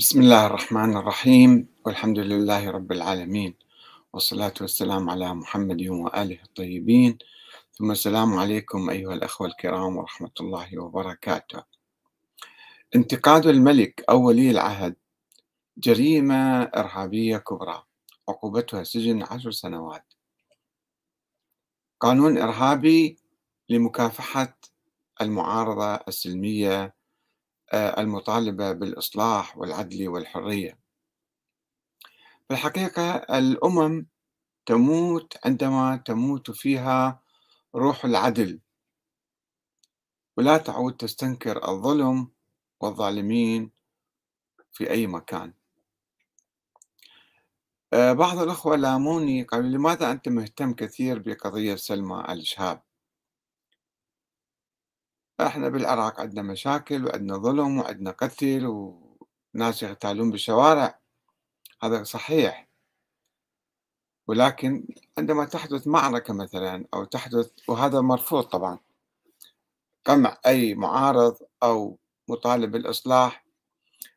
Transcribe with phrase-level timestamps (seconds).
[0.00, 1.68] بسم الله الرحمن الرحيم.
[1.84, 3.54] والحمد لله رب العالمين.
[4.12, 7.18] والصلاة والسلام على محمد وآله الطيبين.
[7.72, 11.62] ثم السلام عليكم أيها الأخوة الكرام ورحمة الله وبركاته.
[12.94, 14.96] انتقاد الملك أو ولي العهد.
[15.78, 17.82] جريمة إرهابية كبرى.
[18.28, 20.04] عقوبتها سجن عشر سنوات.
[22.00, 23.18] قانون إرهابي
[23.68, 24.58] لمكافحة
[25.20, 26.99] المعارضة السلمية
[27.76, 30.78] المطالبة بالإصلاح والعدل والحرية.
[32.48, 34.06] في الحقيقة الأمم
[34.66, 37.22] تموت عندما تموت فيها
[37.74, 38.60] روح العدل.
[40.36, 42.28] ولا تعود تستنكر الظلم
[42.80, 43.70] والظالمين
[44.72, 45.52] في أي مكان.
[47.92, 52.82] آه، بعض الأخوة لاموني قالوا لماذا أنت مهتم كثير بقضية سلمى الشهاب؟
[55.46, 58.66] إحنا بالعراق عندنا مشاكل وعندنا ظلم وعندنا قتل
[59.54, 61.00] وناس يغتالون بالشوارع.
[61.82, 62.68] هذا صحيح.
[64.28, 64.88] ولكن
[65.18, 68.78] عندما تحدث معركة مثلا أو تحدث وهذا مرفوض طبعا
[70.04, 73.44] قمع أي معارض أو مطالب بالإصلاح.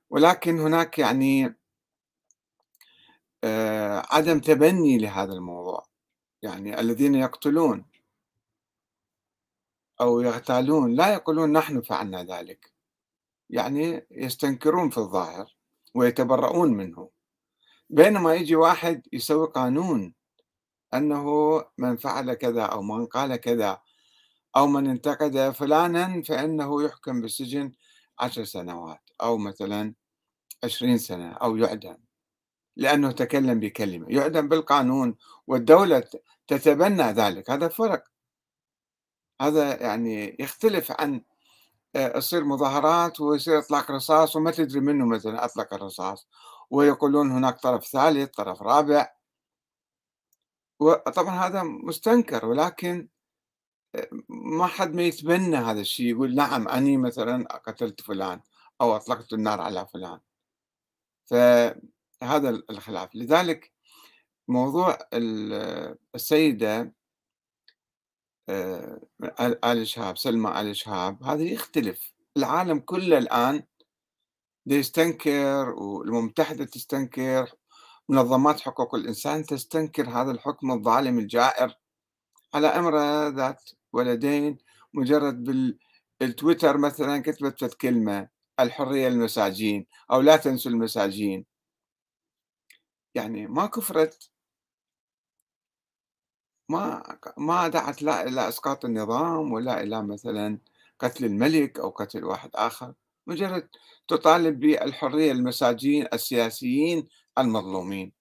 [0.09, 1.55] ولكن هناك يعني
[3.43, 5.85] آه، عدم تبني لهذا الموضوع.
[6.41, 7.85] يعني الذين يقتلون
[10.03, 12.73] أو يغتالون لا يقولون نحن فعلنا ذلك.
[13.49, 15.55] يعني يستنكرون في الظاهر
[15.95, 17.09] ويتبرؤون منه.
[17.89, 20.13] بينما يجي واحد يسوي قانون
[20.93, 21.25] أنه
[21.77, 23.81] من فعل كذا أو من قال كذا
[24.57, 27.71] أو من انتقد فلانا فإنه يحكم بالسجن
[28.19, 29.93] عشر سنوات أو مثلا
[30.63, 31.97] عشرين سنة أو يعدم.
[32.75, 35.15] لأنه تكلم بكلمة يعدم بالقانون
[35.47, 36.03] والدولة
[36.47, 37.49] تتبنى ذلك.
[37.49, 38.12] هذا فرق
[39.41, 41.21] هذا يعني يختلف عن
[41.93, 46.27] تصير مظاهرات ويصير إطلاق رصاص وما تدري منه مثلا أطلق الرصاص.
[46.69, 49.13] ويقولون هناك طرف ثالث طرف رابع.
[50.79, 53.07] وطبعا هذا مستنكر ولكن
[54.29, 58.41] ما حد ما يتبنى هذا الشيء يقول نعم أني مثلا قتلت فلان
[58.81, 60.19] أو أطلقت النار على فلان.
[61.25, 63.15] فهذا الخلاف.
[63.15, 63.71] لذلك
[64.47, 64.97] موضوع
[66.15, 66.91] السيدة آه،
[68.49, 72.13] آل شهاب سلمى آل شهاب هذا يختلف.
[72.37, 73.63] العالم كله الآن
[74.67, 77.53] يستنكر والأمم المتحدة تستنكر
[78.09, 81.79] منظمات حقوق الإنسان تستنكر هذا الحكم الظالم الجائر.
[82.53, 84.57] على امرأة ذات ولدين
[84.93, 85.43] مجرد
[86.19, 88.29] بالتويتر مثلا كتبت كلمة
[88.59, 91.45] الحرية للمساجين أو لا تنسوا المساجين.
[93.15, 94.32] يعني ما كفرت
[96.69, 97.03] ما
[97.37, 100.59] ما دعت لا إلى إسقاط النظام ولا إلى مثلا
[100.99, 102.93] قتل الملك أو قتل واحد آخر.
[103.27, 103.69] مجرد
[104.07, 107.07] تطالب بالحرية للمساجين السياسيين
[107.37, 108.11] المظلومين.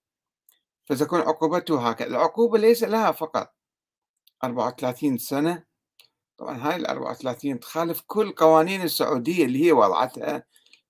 [0.84, 2.08] فتكون عقوبته هكذا.
[2.08, 3.54] العقوبة ليس لها فقط
[4.44, 5.64] 34 سنة.
[6.38, 10.44] طبعا هاي ال 34 تخالف كل قوانين السعودية اللي هي وضعتها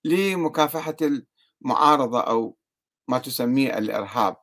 [0.04, 0.96] لمكافحة
[1.62, 2.56] المعارضة أو
[3.08, 4.36] ما تسميه الإرهاب.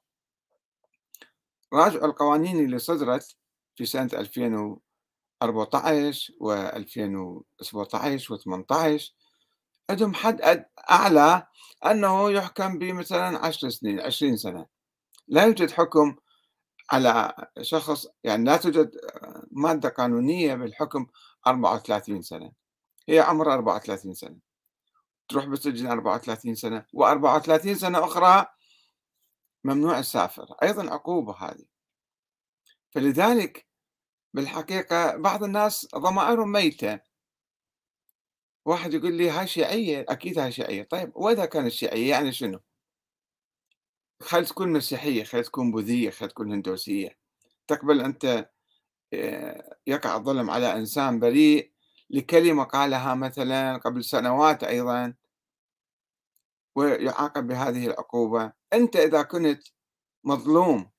[1.73, 3.35] راجعوا القوانين اللي صدرت
[3.75, 9.13] في سنة 2014 و 2017 و 18
[9.89, 11.47] عندهم حد أعلى
[11.85, 14.65] أنه يحكم بمثلا 10 سنين 20 سنة.
[15.27, 16.15] لا يوجد حكم
[16.91, 18.91] على شخص يعني لا توجد
[19.51, 21.07] مادة قانونية بالحكم
[21.47, 22.51] 34 سنة.
[23.09, 24.37] هي عمرها 34 سنة.
[25.29, 28.45] تروح بالسجن 34 سنة و34 سنة أخرى
[29.63, 31.65] ممنوع السافر أيضا عقوبة هذه.
[32.91, 33.67] فلذلك
[34.33, 36.99] بالحقيقة بعض الناس ضمائرهم ميتة.
[38.65, 40.83] واحد يقول لي هاي شيعية؟ أكيد هاي شيعية.
[40.83, 42.59] طيب وإذا كانت شيعية يعني شنو؟
[44.21, 47.17] خلي تكون مسيحية خلي تكون بوذية خلي تكون هندوسية.
[47.67, 48.49] تقبل أنت
[49.13, 51.71] آه، يقع الظلم على إنسان بريء
[52.09, 55.13] لكلمة قالها مثلا قبل سنوات أيضا.
[56.75, 58.58] ويعاقب بهذه العقوبة.
[58.73, 59.61] أنت إذا كنت
[60.23, 60.91] مظلوم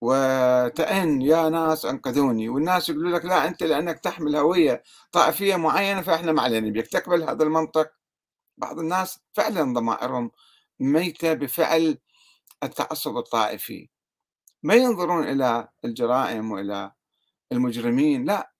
[0.00, 2.48] وتأن يا ناس أنقذوني.
[2.48, 6.86] والناس يقولوا لك لا أنت لأنك تحمل هوية طائفية معينة فإحنا ما علينا بيك.
[6.86, 7.90] تقبل هذا المنطق.
[8.58, 10.30] بعض الناس فعلا ضمائرهم
[10.80, 11.98] ميتة بفعل
[12.62, 13.90] التعصب الطائفي.
[14.62, 16.92] ما ينظرون إلى الجرائم وإلى
[17.52, 18.52] المجرمين لا.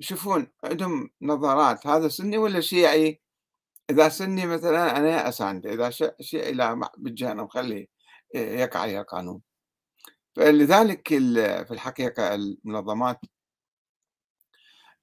[0.00, 3.19] يشوفون عندهم نظرات هذا سني ولا شيعي؟
[3.90, 5.90] إذا سني مثلا أنا أساندة إذا
[6.20, 7.86] شيعي لا بالجهنم خليه
[8.34, 9.42] يقع عليه القانون
[10.36, 13.20] فلذلك في الحقيقة المنظمات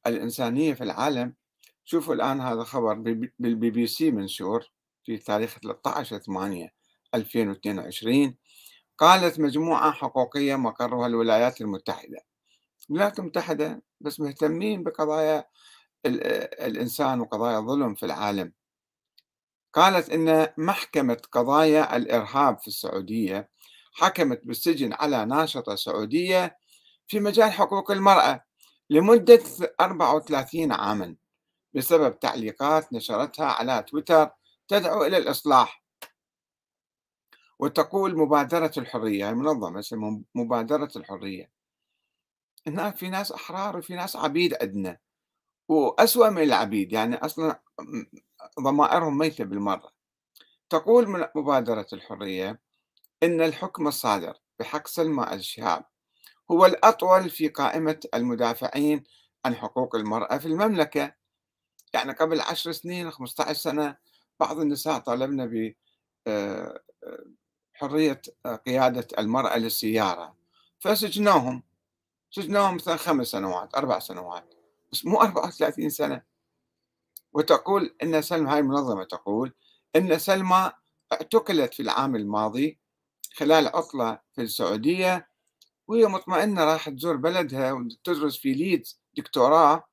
[0.08, 1.34] الإنسانية في العالم
[1.86, 2.94] شوفوا الآن هذا خبر
[3.40, 4.72] بالبي بي سي منشور
[5.04, 8.36] في تاريخ 13/8/2022
[8.98, 12.18] قالت مجموعة حقوقية مقرها الولايات المتحدة.
[12.90, 15.46] الولايات المتحدة بس مهتمين بقضايا
[16.06, 18.54] الإنسان وقضايا الظلم في العالم.
[19.74, 23.50] قالت إن محكمة قضايا الإرهاب في السعودية
[23.94, 26.58] حكمت بالسجن على ناشطة سعودية
[27.08, 28.44] في مجال حقوق المرأة
[28.90, 29.44] لمدة
[29.82, 31.16] 34 عاما
[31.74, 34.30] بسبب تعليقات نشرتها على تويتر
[34.68, 35.84] تدعو إلى الإصلاح.
[37.60, 41.52] وتقول مبادرة الحرية منظمة اسمها مبادرة الحرية
[42.68, 44.98] هناك في ناس أحرار وفي ناس عبيد عندنا
[45.70, 47.62] وأسوأ من العبيد يعني أصلا
[48.60, 49.92] ضمائرهم ميتة بالمرة.
[50.70, 52.60] تقول من مبادرة الحرية
[53.24, 55.86] إن الحكم الصادر بحق سلمى الشهاب
[56.52, 59.04] هو الأطول في قائمة المدافعين
[59.46, 61.16] عن حقوق المرأة في المملكة.
[61.94, 63.98] يعني قبل عشر سنين 15 سنة
[64.40, 65.74] بعض النساء طالبنا ب
[66.28, 67.26] آه، آه،
[67.74, 68.22] حرية
[68.66, 70.36] قيادة المرأة للسيارة.
[70.80, 71.64] فسجنوهم.
[72.32, 74.54] سجنوهم مثلا خمس سنوات أربع سنوات.
[74.92, 76.22] بس مو 34 سنة.
[77.34, 79.54] وتقول أن سلمى هاي المنظمة تقول
[79.96, 80.72] أن سلمى
[81.14, 82.80] اعتقلت في العام الماضي
[83.34, 85.30] خلال عطلة في السعودية
[85.88, 89.84] وهي مطمئنة راح تزور بلدها وتدرس في ليدز دكتوراه.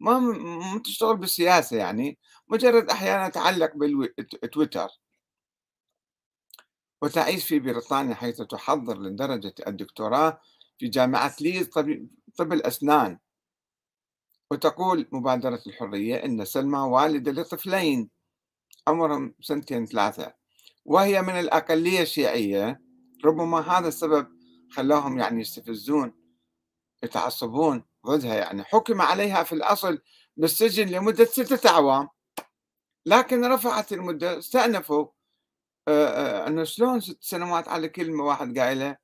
[0.00, 2.18] ما تشتغل بالسياسة يعني
[2.48, 4.88] مجرد أحيانا تعلق بالتويتر
[7.02, 10.40] وتعيش في بريطانيا حيث تحضر لدرجة الدكتوراه
[10.78, 13.18] في جامعة ليدز طب, طب الأسنان
[14.54, 18.10] وتقول مبادرة الحرية أن سلمى والدة لطفلين
[18.88, 20.34] عمرهم سنتين ثلاثة
[20.84, 22.80] وهي من الأقلية الشيعية.
[23.24, 24.28] ربما هذا السبب
[24.70, 26.14] خلاهم يعني يستفزون
[27.02, 28.64] يتعصبون ضدها يعني.
[28.64, 29.98] حكم عليها في الأصل
[30.36, 32.08] بالسجن لمدة ستة أعوام
[33.06, 35.06] لكن رفعت المدة استأنفوا.
[35.88, 38.98] أنه شلون ست سنوات على كلمة واحد قايلها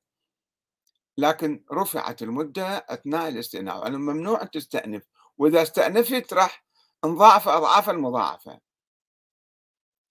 [1.17, 3.83] لكن رفعت المدة أثناء الاستئناف.
[3.83, 5.03] أنه ممنوع تستأنف.
[5.37, 6.65] وإذا استأنفت راح
[7.05, 8.59] انضاعف أضعافا مضاعفة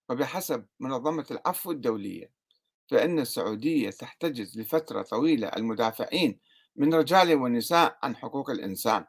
[0.09, 2.33] وبحسب منظمة العفو الدولية
[2.91, 6.41] فإن السعودية تحتجز لفترة طويلة المدافعين
[6.77, 9.05] من رجال ونساء عن حقوق الإنسان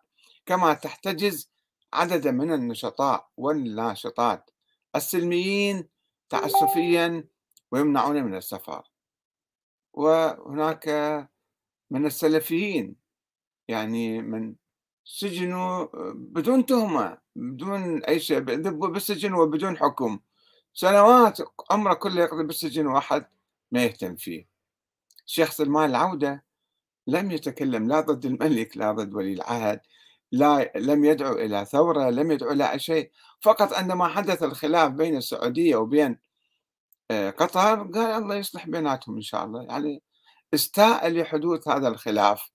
[0.45, 1.51] كما تحتجز
[1.93, 4.49] عددا من النشطاء والناشطات
[4.95, 5.89] السلميين
[6.29, 7.27] تعسفيا
[7.71, 8.91] ويمنعون من السفر.
[9.93, 10.87] وهناك
[11.91, 12.95] من السلفيين
[13.67, 14.55] يعني من
[15.03, 20.19] سجنوا بدون تهمة بدون أي شيء بالسجن وبدون حكم.
[20.73, 21.37] سنوات
[21.71, 23.25] عمره كله يقضي بالسجن واحد
[23.71, 24.47] ما يهتم فيه.
[25.27, 26.43] الشيخ سلمان العودة
[27.07, 29.79] لم يتكلم لا ضد الملك لا ضد ولي العهد
[30.31, 33.11] لا لم يدعو إلى ثورة لم يدعو إلى شيء.
[33.41, 36.19] فقط عندما حدث الخلاف بين السعودية وبين
[37.11, 39.63] آه، قطر قال الله يصلح بيناتهم إن شاء الله.
[39.63, 40.03] يعني
[40.53, 42.51] استاء لحدوث هذا الخلاف.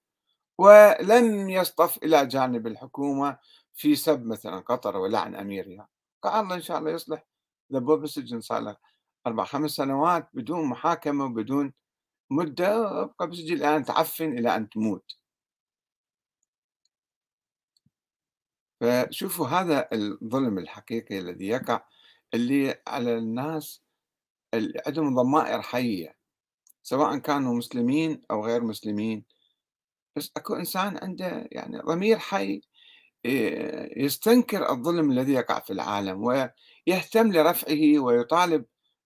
[0.58, 3.38] ولم يصطف إلى جانب الحكومة
[3.75, 5.88] في سب مثلا قطر ولعن أميرها
[6.23, 7.26] قال الله إن شاء الله يصلح.
[7.73, 8.76] ذبوه بالسجن صار له
[9.26, 11.73] أربع خمس سنوات بدون محاكمة وبدون
[12.31, 13.03] مدة.
[13.03, 15.17] أبقى بالسجن الآن تعفن إلى أن تموت.
[18.81, 21.82] فشوفوا هذا الظلم الحقيقي الذي يقع
[22.35, 23.82] اللي على الناس
[24.55, 26.17] اللي عندهم ضمائر حية
[26.82, 29.25] سواء كانوا مسلمين أو غير مسلمين.
[30.17, 32.61] بس أكو إنسان عنده يعني ضمير حي
[33.96, 38.65] يستنكر الظلم الذي يقع في العالم ويهتم لرفعه ويطالب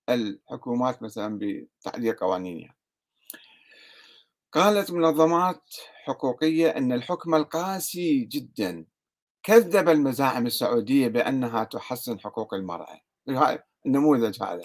[0.08, 2.74] الحكومات مثلا بتعديل قوانينها.
[4.52, 5.62] قالت منظمات
[6.04, 8.86] حقوقية أن الحكم القاسي جدا
[9.42, 13.00] كذب المزاعم السعودية بأنها تحسن حقوق المرأة.
[13.86, 14.62] النموذج هذا.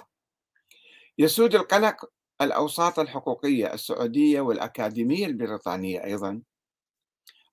[1.17, 2.05] يسود القلق
[2.41, 6.41] الأوساط الحقوقية السعودية والأكاديمية البريطانية أيضا.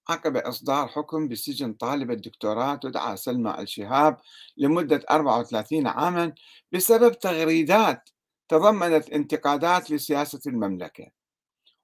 [0.08, 4.16] عقب إصدار حكم بسجن طالبة دكتوراه تدعى سلمى الشهاب
[4.56, 6.34] لمدة 34 عاما
[6.72, 8.10] بسبب تغريدات
[8.48, 11.06] تضمنت انتقادات لسياسة المملكة.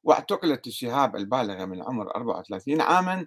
[0.04, 3.26] واعتقلت الشهاب البالغة من عمر 34 عاما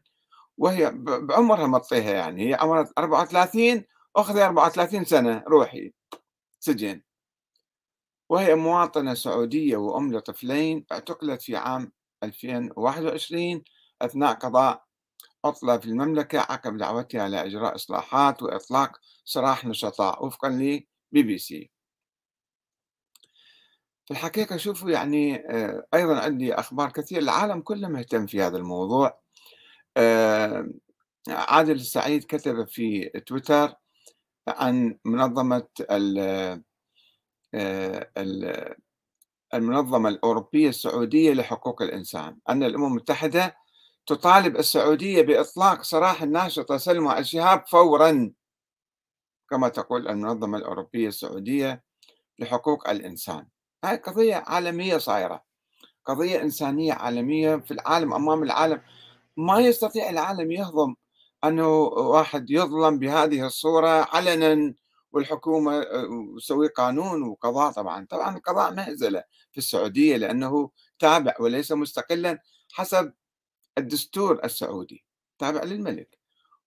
[0.58, 3.86] وهي بعمرها مطيها يعني هي عمرها 34
[4.16, 5.94] أخذ 34 سنة روحي
[6.60, 7.02] سجن.
[8.32, 11.92] وهي مواطنة سعودية وأم لطفلين اعتقلت في عام
[12.24, 13.64] 2021
[14.02, 14.84] أثناء قضاء
[15.46, 21.72] عطلة في المملكة عقب دعوتها لإجراء إصلاحات وإطلاق سراح نشطاء وفقا لبي بي سي.
[24.06, 29.22] في الحقيقة شوفوا يعني آه، أيضا عندي أخبار كثير العالم كله مهتم في هذا الموضوع.
[29.98, 30.70] آه،
[31.30, 33.74] عادل السعيد كتب في تويتر
[34.48, 35.68] عن منظمة
[39.54, 42.38] المنظمة الأوروبية السعودية لحقوق الإنسان.
[42.50, 43.56] أن الأمم المتحدة
[44.06, 48.32] تطالب السعودية بإطلاق سراح الناشطة سلمى الشهاب فورا.
[49.50, 51.84] كما تقول المنظمة الأوروبية السعودية
[52.40, 53.48] لحقوق الإنسان.
[53.86, 55.44] هاي قضية عالمية صايرة.
[56.06, 58.82] قضية إنسانية عالمية في العالم أمام العالم.
[59.38, 60.96] ما يستطيع العالم يهضم
[61.44, 64.74] أنه واحد يظلم بهذه الصورة علنا.
[65.14, 65.86] والحكومة
[66.38, 68.06] تسوي قانون وقضاء طبعا.
[68.10, 72.42] طبعا القضاء مهزلة في السعودية لأنه تابع وليس مستقلا
[72.72, 73.14] حسب
[73.78, 75.06] الدستور السعودي
[75.40, 76.22] تابع للملك.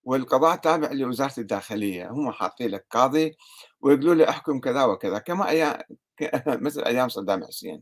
[0.05, 3.37] والقضاء تابع لوزارة الداخلية هم حاطين لك قاضي
[3.81, 5.79] ويقولوا له أحكم كذا وكذا كما أيام
[6.65, 7.81] مثل أيام صدام حسين.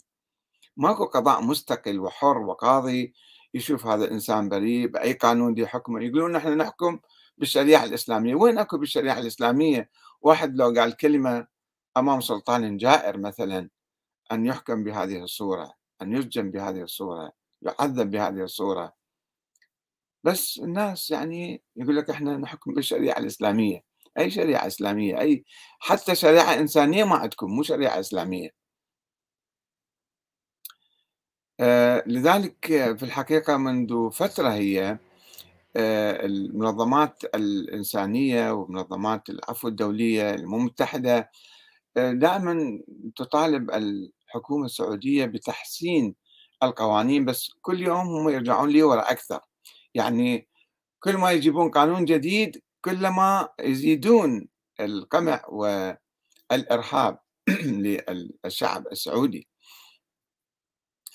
[0.76, 3.14] ماكو قضاء مستقل وحر وقاضي
[3.54, 6.98] يشوف هذا الإنسان بريء بأي قانون دي حكمه يقولون نحن نحكم
[7.38, 8.34] بالشريعة الإسلامية.
[8.34, 9.90] وين أكو بالشريعة الإسلامية
[10.22, 11.46] واحد لو قال كلمة
[11.96, 13.70] أمام سلطان جائر مثلا
[14.32, 18.92] أن يحكم بهذه الصورة أن يسجن بهذه الصورة يعذب بهذه الصورة.
[20.24, 23.84] بس الناس يعني يقول لك إحنا نحكم بالشريعة الإسلامية.
[24.18, 25.44] أي شريعة إسلامية؟ أي
[25.80, 28.50] حتى شريعة إنسانية ما عندكم مو شريعة إسلامية.
[31.60, 32.66] آه لذلك
[32.98, 34.98] في الحقيقة منذ فترة هي
[35.76, 41.30] المنظمات الإنسانية ومنظمات العفو الدولية المتحدة
[41.96, 42.80] آه دائما
[43.16, 46.14] تطالب الحكومة السعودية بتحسين
[46.62, 49.40] القوانين بس كل يوم هم يرجعون لي وراء أكثر.
[49.94, 50.48] يعني
[51.00, 54.48] كل ما يجيبون قانون جديد كلما يزيدون
[54.80, 55.44] القمع
[56.50, 57.18] والإرهاب
[58.44, 59.48] للشعب السعودي.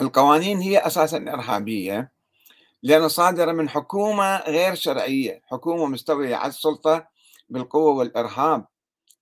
[0.01, 2.11] القوانين هي أساسا إرهابية.
[2.83, 7.07] لأنها صادرة من حكومة غير شرعية حكومة مستوية على السلطة
[7.49, 8.67] بالقوة والإرهاب.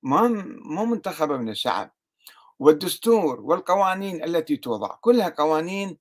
[0.03, 0.27] ما
[0.65, 1.91] مو منتخبة من الشعب.
[2.59, 5.97] والدستور والقوانين التي توضع كلها قوانين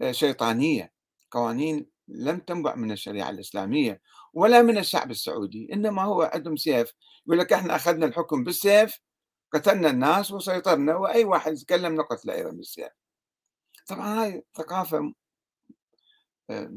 [0.00, 0.92] آه، شيطانية
[1.30, 4.00] قوانين لم تنبع من الشريعة الإسلامية
[4.34, 6.94] ولا من الشعب السعودي إنما هو عندهم سيف.
[7.26, 9.00] يقول لك إحنا أخذنا الحكم بالسيف
[9.52, 12.88] قتلنا الناس وسيطرنا وأي واحد يتكلم نقتله أيضا بالسيف.
[13.86, 15.12] طبعا هاي ثقافة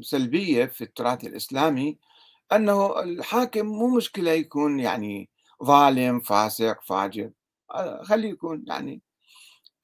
[0.00, 1.98] سلبية في التراث الإسلامي
[2.52, 5.30] أنه الحاكم مو مشكلة يكون يعني
[5.64, 7.30] ظالم فاسق فاجر
[7.74, 9.02] آه، خليه يكون يعني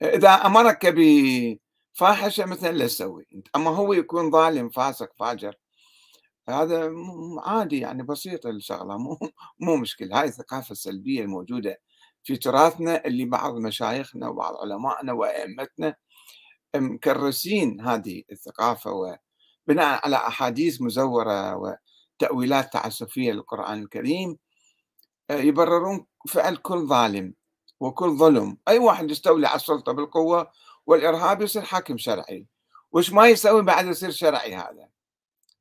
[0.03, 5.55] إذا أمرك بفاحشة مثلا لا تسوي أما هو يكون ظالم فاسق فاجر
[6.49, 6.93] هذا
[7.45, 9.19] عادي يعني بسيط الشغلة مو
[9.61, 10.21] مو مشكلة.
[10.21, 11.81] هاي الثقافة السلبية الموجودة
[12.23, 15.95] في تراثنا اللي بعض مشايخنا وبعض علمائنا وأئمتنا
[16.77, 18.93] مكرسين هذه الثقافة
[19.71, 24.39] وبناء على أحاديث مزورة وتأويلات تعسفية للقرآن الكريم
[25.31, 27.35] آه، يبررون فعل كل ظالم
[27.81, 28.59] وكل ظلم.
[28.69, 30.51] أي واحد يستولي على السلطة بالقوة
[30.87, 32.47] والإرهاب يصير حاكم شرعي.
[32.93, 34.89] وش ما يسوي بعد يصير شرعي هذا؟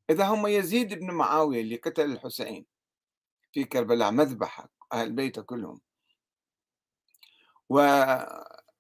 [0.10, 2.66] إذا هم يزيد بن معاوية اللي قتل الحسين
[3.54, 5.82] في كربلاء مذبحة أهل بيته كلهم.
[7.70, 7.80] و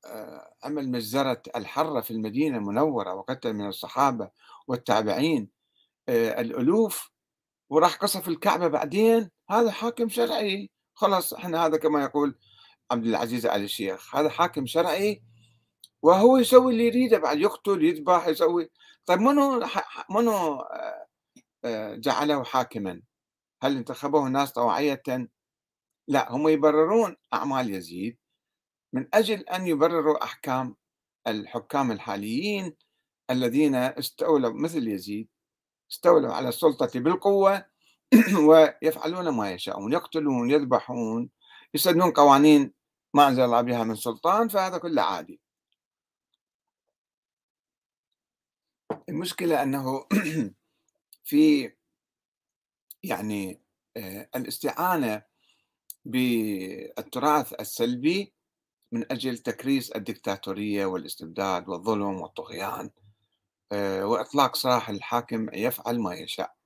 [0.05, 4.29] آه، مجزرة الحرة في المدينة المنورة وقتل من الصحابة
[4.69, 5.49] والتابعين
[6.09, 7.11] آه، الألوف
[7.69, 10.71] وراح قصف الكعبة بعدين هذا حاكم شرعي.
[10.93, 12.39] خلاص إحنا هذا كما يقول
[12.91, 15.23] عبد العزيز آل الشيخ هذا حاكم شرعي
[16.01, 18.69] وهو يسوي اللي يريده بعد يقتل يذبح يسوي.
[19.05, 19.67] طيب منو
[20.09, 20.61] منو
[21.65, 23.01] آه، جعله حاكما؟
[23.63, 25.03] هل انتخبه الناس طوعية
[26.07, 28.17] لا هم يبررون أعمال يزيد.
[28.93, 30.75] من أجل أن يبرروا أحكام
[31.27, 32.75] الحكام الحاليين
[33.29, 35.27] الذين استولوا مثل يزيد
[35.91, 37.65] استولوا على السلطة بالقوة
[38.47, 41.29] ويفعلون ما يشاءون يقتلون يذبحون
[41.73, 42.73] يسنون قوانين
[43.13, 45.41] ما أنزل الله بها من سلطان فهذا كله عادي.
[49.09, 50.07] المشكلة أنه
[51.29, 51.71] في
[53.03, 53.61] يعني
[53.97, 55.23] آه، الاستعانة
[56.05, 58.33] بالتراث السلبي
[58.91, 62.89] من أجل تكريس الدكتاتورية والاستبداد والظلم والطغيان.
[63.73, 66.59] وإطلاق سراح الحاكم يفعل ما يشاء.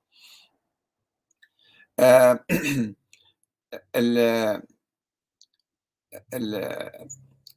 [1.98, 2.44] آه،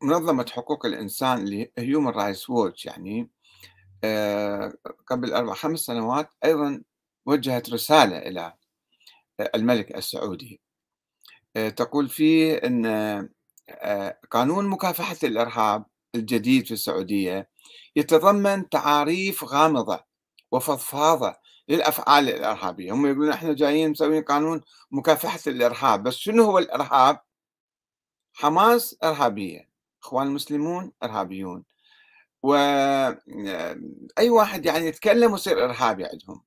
[0.02, 3.30] منظمة حقوق الإنسان اللي Human Rights Watch يعني
[4.04, 4.74] آه،
[5.08, 6.84] قبل أربع خمس سنوات أيضا
[7.26, 8.54] وجهت رسالة إلى
[9.56, 10.62] الملك السعودي.
[11.76, 12.86] تقول فيه أن
[13.70, 15.86] آه، قانون مكافحة الإرهاب
[16.16, 17.50] الجديد في السعودية
[17.96, 20.04] يتضمن تعاريف غامضة
[20.52, 21.36] وفضفاضة
[21.70, 22.94] للأفعال الإرهابية.
[22.94, 27.20] هم يقولون إحنا جايين مسوين قانون مكافحة الإرهاب بس شنو هو الإرهاب؟
[28.34, 29.70] حماس إرهابية
[30.04, 31.64] إخوان المسلمون إرهابيون.
[32.44, 36.44] وأي واحد يعني يتكلم يصير إرهابي عندهم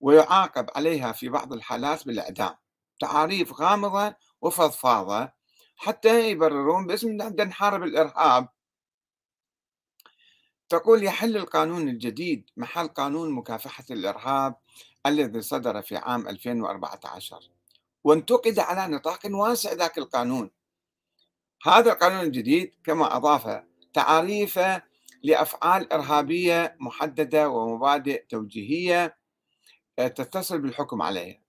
[0.00, 2.54] ويعاقب عليها في بعض الحالات بالإعدام.
[3.00, 5.32] تعاريف غامضة وفضفاضة
[5.76, 7.08] حتى يبررون باسم
[7.40, 8.48] نحارب الإرهاب
[10.68, 14.56] تقول يحل القانون الجديد محل قانون مكافحة الإرهاب
[15.06, 17.50] الذي صدر في عام 2014
[18.04, 20.50] وانتقد على نطاق واسع ذاك القانون.
[21.62, 24.60] هذا القانون الجديد كما أضاف تعاريف
[25.22, 29.16] لأفعال إرهابية محددة ومبادئ توجيهية
[29.98, 31.40] آه، تتصل بالحكم عليها.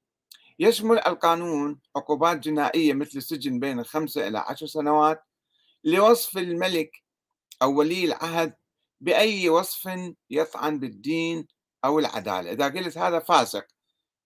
[0.59, 5.23] يشمل القانون عقوبات جنائية مثل السجن بين خمسة إلى عشر سنوات
[5.83, 7.03] لوصف الملك
[7.61, 8.53] أو ولي العهد
[9.05, 9.89] بأي وصف
[10.29, 11.47] يطعن بالدين
[11.85, 12.51] أو العدالة.
[12.51, 13.67] إذا قلت هذا فاسق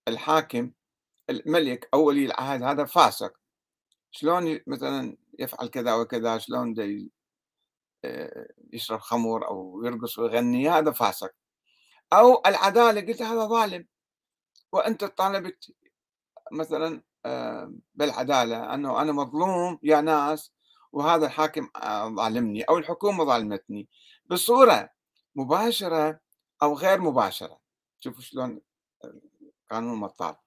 [0.07, 0.71] الحاكم
[1.29, 3.33] الملك أو ولي العهد هذا فاسق.
[4.11, 6.75] شلون مثلا يفعل كذا وكذا شلون
[8.05, 11.31] آه، يشرب خمر أو يرقص ويغني هذا فاسق.
[12.13, 13.87] أو العدالة قلت هذا ظالم.
[14.71, 15.73] وأنت طالبت
[16.51, 20.53] مثلا آه، بالعدالة أنه أنا مظلوم يا ناس
[20.91, 23.89] وهذا الحاكم آه، ظالمني أو الحكومة ظالمتني.
[24.29, 24.89] بصورة
[25.35, 26.19] مباشرة
[26.61, 27.59] أو غير مباشرة.
[27.99, 28.61] شوفوا شلون
[29.71, 30.37] قانون مطار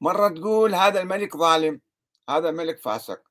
[0.00, 1.80] مرة تقول هذا الملك ظالم
[2.30, 3.22] هذا الملك فاسق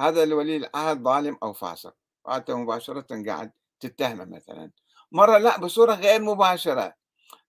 [0.00, 1.96] هذا الولي العهد ظالم أو فاسق.
[2.24, 4.70] وأنت مباشرة قاعد تتهمه مثلا.
[5.12, 6.94] مرة لا بصورة غير مباشرة.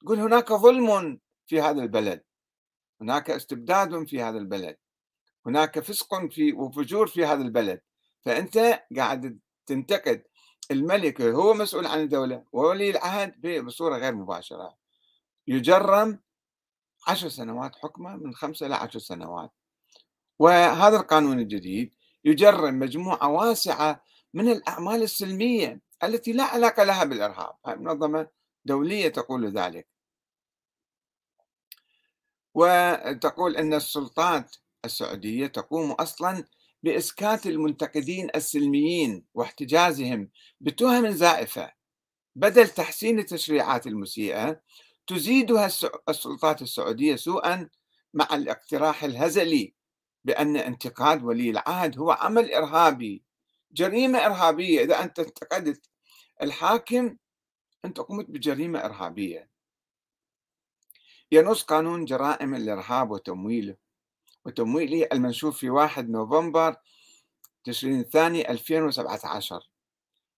[0.02, 2.24] تقول هناك ظلم في هذا البلد.
[3.02, 4.78] هناك استبداد في هذا البلد.
[5.46, 7.82] هناك فسق في وفجور في هذا البلد.
[8.22, 10.24] فأنت قاعد تنتقد
[10.72, 14.78] الملك هو مسؤول عن الدولة وولي العهد بصورة غير مباشرة.
[15.48, 16.20] يجرم
[17.08, 19.52] عشر سنوات حكمه من خمسة إلى عشر سنوات.
[20.40, 21.96] وهذا القانون الجديد
[22.26, 27.56] يجرم مجموعة واسعة من الأعمال السلمية التي لا علاقة لها بالإرهاب.
[27.68, 28.28] منظمة
[28.66, 29.88] دولية تقول ذلك.
[32.54, 36.44] وتقول أن السلطات السعودية تقوم أصلا
[36.84, 41.72] بإسكات المنتقدين السلميين واحتجازهم بتهم زائفة.
[42.36, 44.62] بدل تحسين التشريعات المسيئة
[45.08, 45.70] تزيدها
[46.10, 47.70] السلطات السعودية سوءا
[48.14, 49.74] مع الاقتراح الهزلي
[50.24, 53.24] بأن انتقاد ولي العهد هو عمل إرهابي.
[53.72, 55.90] جريمة إرهابية إذا أنت انتقدت
[56.42, 57.18] الحاكم
[57.86, 59.50] أنت قمت بجريمة إرهابية.
[61.32, 63.76] ينص قانون جرائم الإرهاب وتمويله.
[64.48, 66.76] وتمويله المنشور في 1 نوفمبر
[67.64, 69.70] تشرين الثاني 2017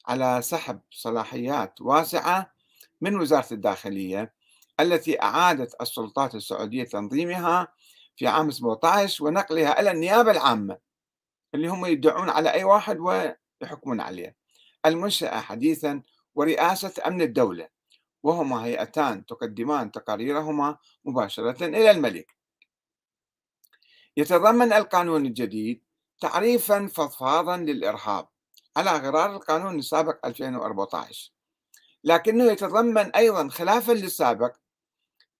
[0.08, 2.54] على سحب صلاحيات واسعة
[3.02, 4.34] من وزارة الداخلية
[4.80, 7.67] التي أعادت السلطات السعودية تنظيمها
[8.15, 10.78] في عام 17 ونقلها إلى النيابة العامة
[11.56, 14.36] اللي هم يدعون على أي واحد ويحكمون عليه.
[14.86, 16.02] المنشأة حديثا
[16.36, 17.67] ورئاسة أمن الدولة
[18.24, 22.38] وهما هيئتان تقدمان تقاريرهما مباشرة إلى الملك.
[24.19, 25.82] يتضمن القانون الجديد
[26.21, 28.27] تعريفا فضفاضا للإرهاب
[28.77, 31.32] على غرار القانون السابق 2014
[32.03, 34.55] لكنه يتضمن أيضا خلافا للسابق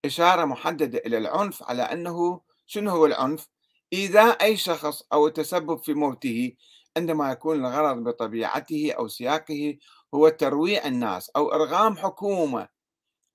[0.06, 3.48] إشارة محددة إلى العنف على أنه شنو هو العنف؟
[3.94, 6.54] إيذاء أي شخص أو التسبب في موته
[6.98, 9.78] عندما يكون الغرض بطبيعته أو سياقه
[10.14, 12.68] هو ترويع الناس أو إرغام حكومة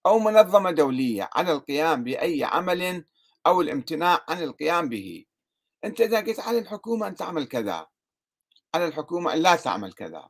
[0.07, 3.04] أو منظمة دولية على القيام بأي عمل
[3.46, 5.24] أو الامتناع عن القيام به
[5.85, 7.87] أنت إذا قلت على الحكومة أن تعمل كذا
[8.75, 10.29] على الحكومة أن لا تعمل كذا.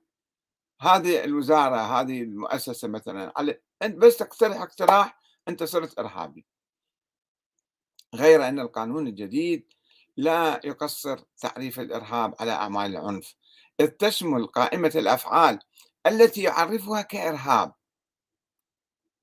[0.81, 6.47] هذه الوزارة هذه المؤسسة مثلا على أنت بس تقترح اقتراح أنت صرت إرهابي.
[8.14, 9.73] غير أن القانون الجديد
[10.17, 13.35] لا يقصر تعريف الإرهاب على أعمال العنف.
[13.81, 15.59] إذ تشمل قائمة الأفعال
[16.07, 17.75] التي يعرفها كإرهاب.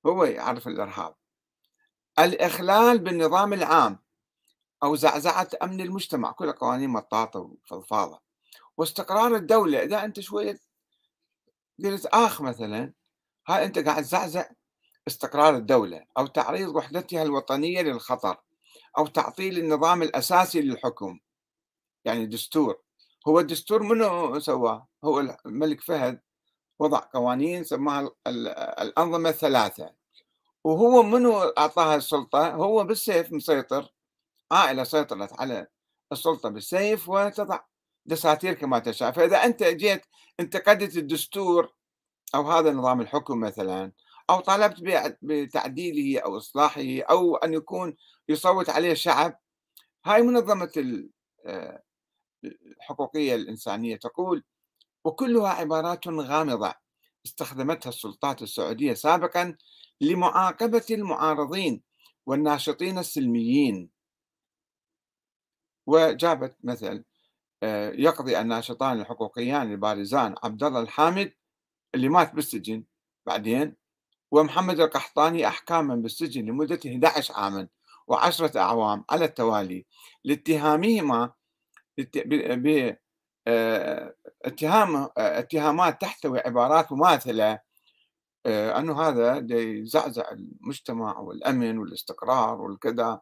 [0.06, 1.14] هو يعرف الإرهاب.
[2.18, 4.01] الإخلال بالنظام العام.
[4.82, 8.20] أو زعزعة أمن المجتمع كل قوانين مطاطة وفضفاضة.
[8.76, 10.58] واستقرار الدولة إذا أنت شوية
[11.84, 12.92] قلت آخ مثلا
[13.48, 14.44] هاي أنت قاعد تزعزع
[15.08, 18.36] استقرار الدولة أو تعريض وحدتها الوطنية للخطر
[18.98, 21.18] أو تعطيل النظام الأساسي للحكم.
[22.04, 22.82] يعني دستور.
[23.28, 26.20] هو الدستور منو سواه؟ هو الملك فهد.
[26.78, 29.94] وضع قوانين سماها الأنظمة الثلاثة.
[30.64, 33.92] وهو منو أعطاها السلطة؟ هو بالسيف مسيطر.
[34.52, 35.66] عائلة سيطرت على
[36.12, 37.60] السلطة بالسيف وتضع
[38.06, 39.12] دساتير كما تشاء.
[39.12, 40.02] فإذا أنت جيت
[40.40, 41.72] انتقدت الدستور
[42.34, 43.92] أو هذا نظام الحكم مثلا
[44.30, 44.76] أو طالبت
[45.22, 47.96] بتعديله أو إصلاحه أو أن يكون
[48.28, 49.38] يصوت عليه الشعب
[50.06, 50.72] هاي منظمة
[51.46, 51.82] آه،
[52.44, 54.44] الحقوقية الإنسانية تقول
[55.04, 56.74] وكلها عبارات غامضة
[57.26, 59.56] استخدمتها السلطات السعودية سابقا
[60.00, 61.82] لمعاقبة المعارضين
[62.26, 63.91] والناشطين السلميين.
[65.86, 67.04] وجابت مثل
[67.62, 71.32] آه، يقضي الناشطان الحقوقيان البارزان عبد الله الحامد
[71.94, 72.84] اللي مات بالسجن
[73.26, 73.76] بعدين
[74.30, 77.68] ومحمد القحطاني أحكاما بالسجن لمدة 11 عاما
[78.06, 79.86] وعشرة أعوام على التوالي.
[80.24, 81.32] لاتهامهما
[83.48, 84.14] آه،
[84.44, 87.72] اتهام آه، اتهامات تحتوي عبارات مماثلة
[88.46, 93.20] أنه هذا يزعزع المجتمع والأمن والاستقرار والكذا.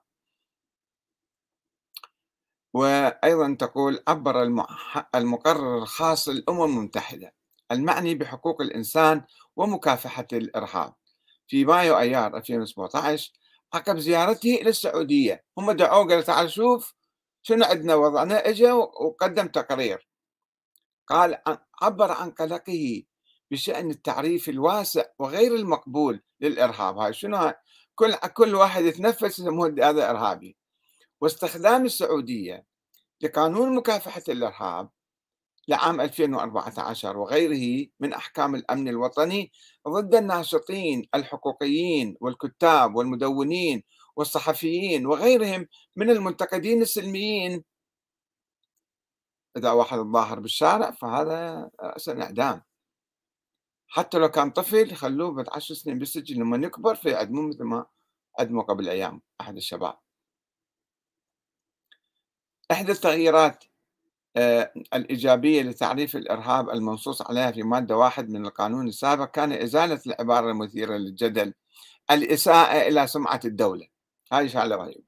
[2.74, 4.42] وأيضا تقول عبر
[5.14, 7.34] المقرر الخاص للأمم المتحدة
[7.72, 9.24] المعني بحقوق الإنسان
[9.56, 10.94] ومكافحة الإرهاب.
[11.48, 13.32] في مايو أيار 2017
[13.74, 16.94] عقب زيارته إلى السعودية هم دعوه قال تعال شوف
[17.42, 20.08] شنو عندنا وضعنا اجى وقدم تقرير.
[21.06, 21.38] قال
[21.82, 23.02] عبر عن قلقه
[23.50, 26.98] بشأن التعريف الواسع وغير المقبول للإرهاب.
[26.98, 27.52] هاي شنو
[27.94, 30.56] كل كل واحد يتنفس يسموه هذا إرهابي.
[31.20, 32.66] واستخدام السعودية
[33.20, 34.90] لقانون مكافحة الإرهاب
[35.68, 39.52] لعام 2014 وغيره من أحكام الأمن الوطني
[39.88, 43.82] ضد الناشطين الحقوقيين والكتاب والمدونين
[44.16, 47.64] والصحفيين وغيرهم من المنتقدين السلميين.
[49.56, 52.62] إذا واحد الظاهر بالشارع فهذا رأسا إعدام
[53.88, 57.86] حتى لو كان طفل يخلوه بعد عشر سنين بالسجن لما يكبر فيعدموه مثل ما
[58.38, 59.98] عدموا قبل أيام أحد الشباب.
[62.70, 63.64] إحدى التغييرات
[64.36, 70.50] آه، الإيجابية لتعريف الإرهاب المنصوص عليها في مادة واحد من القانون السابق كان إزالة العبارة
[70.50, 71.54] المثيرة للجدل
[72.10, 73.88] الإساءة إلى سمعة الدولة.
[74.32, 75.04] هذه شغلة رهيبة.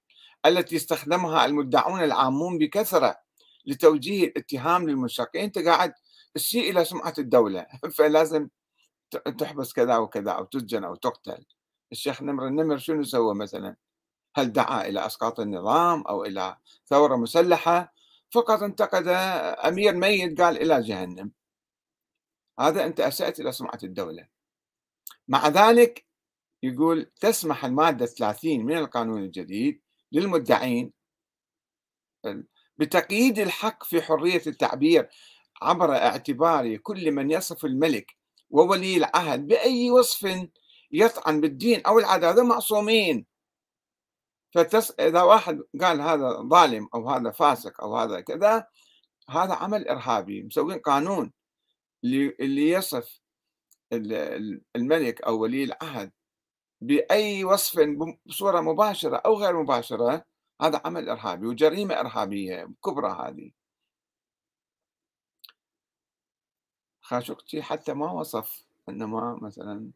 [0.47, 3.17] التي استخدمها المدعون العامون بكثرة
[3.67, 5.93] لتوجيه الاتهام للمنشقين أنت قاعد
[6.35, 8.49] تسيء إلى سمعة الدولة فلازم
[9.39, 11.45] تحبس كذا وكذا أو تسجن أو تقتل.
[11.93, 13.77] الشيخ نمر النمر شنو سوى مثلا؟
[14.37, 17.95] هل دعا إلى أسقاط النظام أو إلى ثورة مسلحة؟
[18.31, 19.09] فقط انتقد
[19.69, 21.33] أمير ميت قال إلى جهنم.
[22.61, 24.29] هذا أنت أسأت إلى سمعة الدولة.
[25.29, 26.07] مع ذلك
[26.63, 30.93] يقول تسمح المادة 30 من القانون الجديد للمدعين
[32.79, 35.09] بتقييد الحق في حرية التعبير
[35.63, 38.17] عبر اعتبار كل من يصف الملك
[38.51, 40.49] وولي العهد بأي وصف
[40.91, 43.32] يطعن بالدين أو هذا معصومين.
[44.53, 44.91] فتس...
[45.01, 48.67] إذا واحد قال هذا ظالم أو هذا فاسق أو هذا كذا
[49.31, 51.33] هذا عمل إرهابي مسوين قانون
[52.05, 53.21] اللي, يصف
[54.77, 56.13] الملك أو ولي العهد
[56.81, 57.81] بأي وصف
[58.27, 60.25] بصورة مباشرة أو غير مباشرة
[60.63, 63.53] هذا عمل إرهابي وجريمة إرهابية كبرى هذه.
[67.01, 69.91] خاشقجي حتى ما وصف إنما مثلا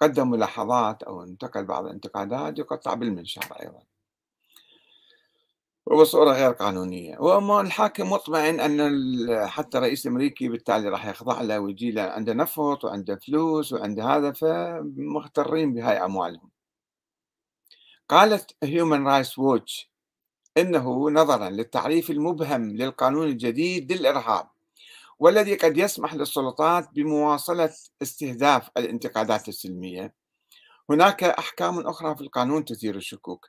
[0.00, 3.82] قدم ملاحظات أو انتقد بعض الانتقادات يقطع بالمنشار أيضا.
[5.86, 7.18] وبصورة غير قانونية.
[7.18, 12.84] وأما الحاكم مطمئن أن حتى الرئيس الأمريكي بالتالي راح يخضع له ويجي له عنده نفط
[12.84, 16.50] وعنده فلوس وعنده هذا فمغترين بهاي أموالهم.
[18.08, 19.90] قالت Human Rights Watch
[20.58, 24.48] إنه نظرا للتعريف المبهم للقانون الجديد للإرهاب.
[25.18, 30.14] والذي قد يسمح للسلطات بمواصلة استهداف الانتقادات السلمية.
[30.90, 33.48] هناك أحكام أخرى في القانون تثير الشكوك.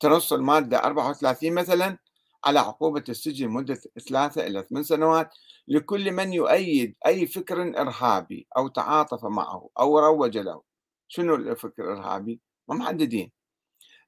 [0.00, 1.98] تنص المادة 34 مثلا
[2.44, 5.30] على عقوبة السجن مدة ثلاثة إلى ثمان سنوات
[5.68, 10.62] لكل من يؤيد أي فكر إرهابي أو تعاطف معه أو روج له.
[11.08, 13.32] شنو الفكر الإرهابي؟ ما محددين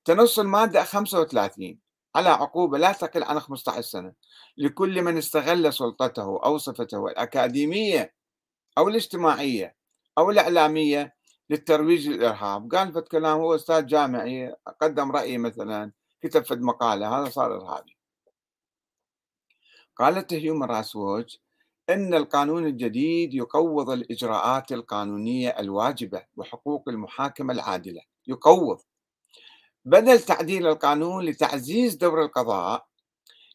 [0.05, 1.86] تنص المادة 35
[2.17, 4.13] على عقوبة لا تقل عن 15 سنة.
[4.57, 8.15] لكل من استغل سلطته أو صفته الأكاديمية
[8.79, 9.77] أو الاجتماعية
[10.19, 11.15] أو الإعلامية
[11.51, 12.75] للترويج للإرهاب.
[12.75, 17.97] قال فت كلام هو أستاذ جامعي قدم رأي مثلا كتب فد مقالة هذا صار إرهابي.
[19.97, 21.41] قالت هيومن ووتش
[21.91, 28.01] إن القانون الجديد يقوض الإجراءات القانونية الواجبة وحقوق المحاكمة العادلة.
[28.27, 28.81] يقوض.
[29.87, 32.87] بدل تعديل القانون لتعزيز دور القضاء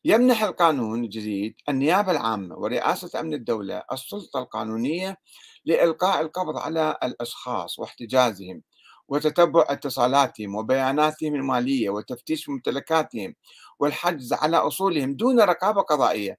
[0.06, 5.18] يمنح القانون الجديد النيابة العامة ورئاسة أمن الدولة السلطة القانونية
[5.66, 8.62] لإلقاء القبض على الأشخاص واحتجازهم
[9.08, 13.36] وتتبع اتصالاتهم وبياناتهم المالية وتفتيش ممتلكاتهم
[13.80, 16.38] والحجز على أصولهم دون رقابة قضائية.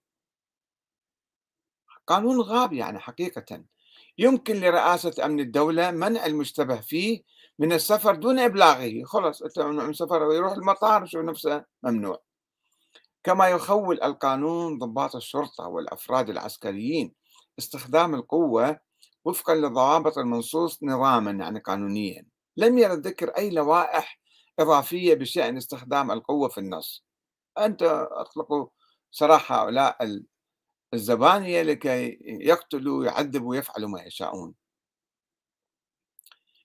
[2.07, 3.65] قانون غاب يعني حقيقة.
[4.19, 7.23] يمكن لرئاسة أمن الدولة منع المشتبه فيه
[7.59, 12.23] من السفر دون إبلاغه خلص أنت ممنوع من السفر ويروح المطار شو نفسه ممنوع.
[13.25, 17.15] كما يخول القانون ضباط الشرطة والأفراد العسكريين
[17.59, 18.81] استخدام القوة
[19.25, 22.27] وفقا للضوابط المنصوص نظاما يعني قانونيا.
[22.57, 24.21] لم يرد ذكر أي لوائح
[24.59, 27.05] إضافية بشأن استخدام القوة في النص.
[27.59, 28.67] أنت أطلقوا
[29.11, 30.23] سراح هؤلاء
[30.95, 34.55] الزبانية لكي يقتلوا يعذبوا ويفعلوا ما يشاءون.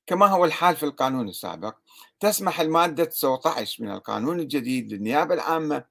[0.07, 1.75] كما هو الحال في القانون السابق
[2.19, 5.83] تسمح المادة 19 من القانون الجديد للنيابة العامة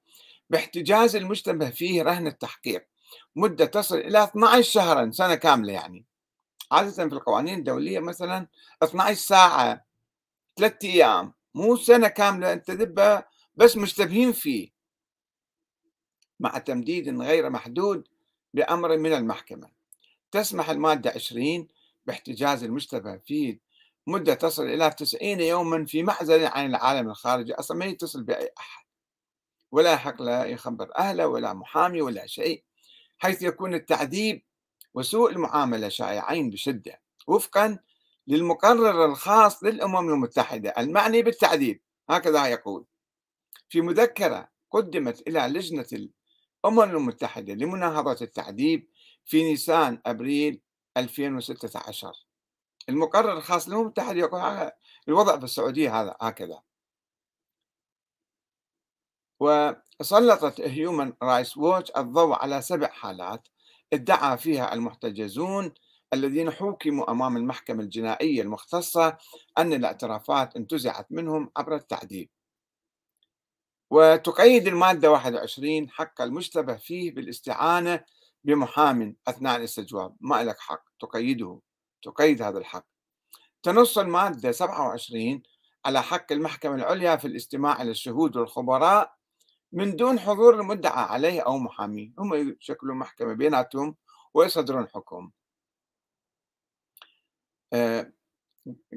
[0.51, 2.87] باحتجاز المشتبه فيه رهن التحقيق
[3.37, 6.05] مدة تصل إلى 12 شهرا سنة كاملة يعني.
[6.73, 8.49] عادة في القوانين الدولية مثلا
[8.83, 9.85] 12 ساعة
[10.57, 13.25] ثلاثة أيام مو سنة كاملة أنت دبة
[13.57, 14.71] بس مشتبهين فيه.
[16.41, 18.09] مع تمديد غير محدود
[18.55, 19.69] بأمر من المحكمة.
[20.31, 21.69] تسمح المادة 20
[22.07, 23.66] باحتجاز المشتبه فيه
[24.07, 27.55] مدة تصل إلى 90 يوما في معزل عن العالم الخارجي.
[27.55, 28.85] أصلا ما يتصل بأي أحد.
[29.73, 32.65] ولا يحق لا يخبر أهله ولا محامي ولا شيء.
[33.19, 34.43] حيث يكون التعذيب
[34.95, 37.01] وسوء المعاملة شائعين بشدة.
[37.27, 37.79] وفقا
[38.27, 41.81] للمقرر الخاص للأمم المتحدة المعني بالتعذيب.
[42.11, 42.85] هكذا يقول.
[43.69, 45.87] في مذكرة قدمت إلى لجنة
[46.65, 48.89] الأمم المتحدة لمناهضة التعذيب
[49.25, 50.61] في نيسان أبريل
[50.97, 52.26] 2016
[52.89, 54.71] المقرر الخاص للأمم المتحدة يقول
[55.09, 56.63] الوضع في السعودية هذا هكذا.
[59.41, 63.49] وسلطت هيومن رايتس ووتش الضوء على سبع حالات
[63.93, 65.75] ادعى فيها المحتجزون
[66.15, 69.19] الذين حوكموا أمام المحكمة الجنائية المختصة
[69.59, 72.31] أن الاعترافات انتزعت منهم عبر التعذيب.
[73.91, 78.05] وتقيد المادة 21 حق المشتبه فيه بالاستعانة
[78.45, 81.61] بمحام أثناء الاستجواب، ما لك حق تقيده.
[82.03, 82.87] تقيد هذا الحق.
[83.63, 85.43] تنص المادة 27
[85.85, 89.17] على حق المحكمة العليا في الاستماع إلى الشهود والخبراء
[89.73, 93.97] من دون حضور المدعى عليه أو محاميه هم يشكلوا محكمة بيناتهم
[94.35, 95.31] ويصدرون حكم
[97.73, 98.13] آه،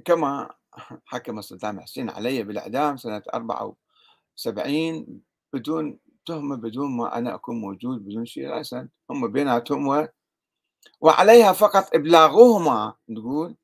[0.06, 0.50] كما
[1.06, 5.22] حكم صدام حسين علي بالإعدام سنة 74
[5.54, 10.08] بدون تهمة بدون ما أنا أكون موجود بدون شيء رأسا هم بيناتهم.
[11.02, 13.56] وعليها فقط إبلاغهما نقول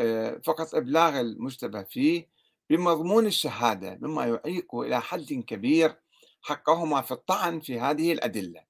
[0.00, 2.28] آه، فقط إبلاغ المشتبه فيه
[2.70, 5.96] بمضمون الشهادة مما يعيق إلى حد كبير
[6.42, 8.64] حقهما في الطعن في هذه الأدلة.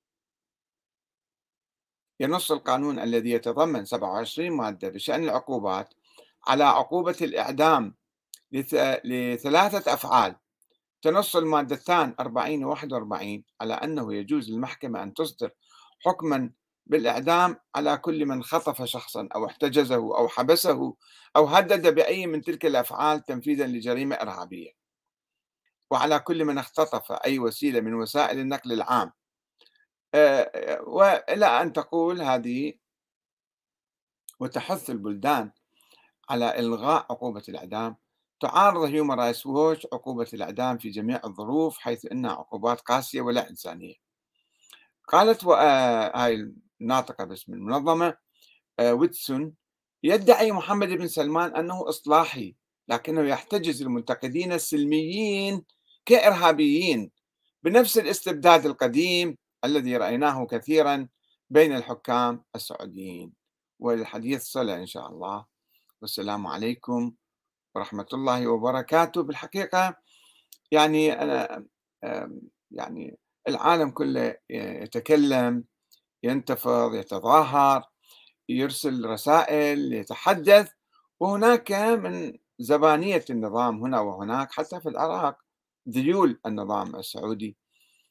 [2.21, 5.95] ينص القانون الذي يتضمن 27 مادة بشأن العقوبات
[6.47, 7.95] على عقوبة الإعدام
[9.05, 10.37] لثلاثة أفعال.
[11.03, 15.51] تنص المادتان 40 و 41 على أنه يجوز للمحكمة أن تصدر
[16.01, 16.51] حكما
[16.89, 20.95] بالإعدام على كل من خطف شخصا أو احتجزه أو حبسه
[21.37, 24.71] أو هدد بأي من تلك الأفعال تنفيذا لجريمة إرهابية.
[25.91, 29.13] وعلى كل من اختطف أي وسيلة من وسائل النقل العام.
[30.81, 32.73] وإلى أن تقول هذه
[34.41, 35.53] وتحث البلدان
[36.31, 37.97] على إلغاء عقوبة الإعدام
[38.41, 43.95] تعارض Human Rights Watch عقوبة الإعدام في جميع الظروف حيث أنها عقوبات قاسية ولا إنسانية.
[45.09, 48.17] قالت هاي الناطقة باسم المنظمة
[48.81, 49.55] ويتسون
[50.03, 52.57] يدعي محمد بن سلمان أنه إصلاحي
[52.89, 55.65] لكنه يحتجز المنتقدين السلميين
[56.07, 57.11] كإرهابيين
[57.63, 61.09] بنفس الاستبداد القديم الذي رأيناه كثيرا
[61.51, 63.33] بين الحكام السعوديين.
[63.81, 65.47] والحديث صلى إن شاء الله.
[66.03, 67.13] والسلام عليكم
[67.75, 69.23] ورحمة الله وبركاته.
[69.23, 69.97] بالحقيقة
[70.71, 71.65] يعني أنا
[72.71, 75.65] يعني العالم كله يتكلم
[76.23, 77.83] ينتفض يتظاهر
[78.49, 80.71] يرسل رسائل يتحدث.
[81.21, 85.39] وهناك من زبانية النظام هنا وهناك حتى في العراق
[85.89, 87.57] ذيول النظام السعودي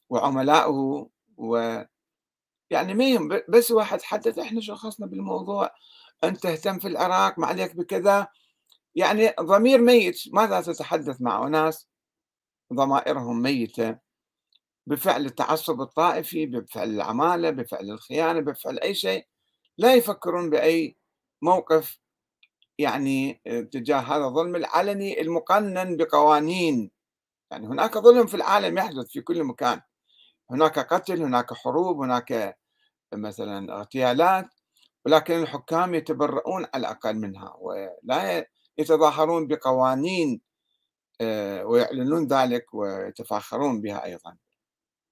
[0.09, 1.81] وعملائه و
[2.69, 5.71] يعني ما بس واحد حدث إحنا شو خصنا بالموضوع
[6.23, 8.27] أنت تهتم في العراق ما عليك بكذا.
[8.95, 11.87] يعني ضمير ميت ماذا تتحدث مع اناس
[12.73, 13.97] ضمائرهم ميتة.
[14.87, 19.27] بفعل التعصب الطائفي بفعل العمالة بفعل الخيانة بفعل أي شيء
[19.77, 20.97] لا يفكرون بأي
[21.41, 21.99] موقف
[22.77, 26.91] يعني تجاه هذا الظلم العلني المقنن بقوانين.
[27.51, 29.81] يعني هناك ظلم في العالم يحدث في كل مكان.
[30.51, 32.59] هناك قتل هناك حروب هناك
[33.13, 34.47] مثلا اغتيالات
[35.05, 38.47] ولكن الحكام يتبرؤون على الأقل منها ولا
[38.77, 40.41] يتظاهرون بقوانين
[41.21, 44.37] آه، ويعلنون ذلك ويتفاخرون بها أيضا.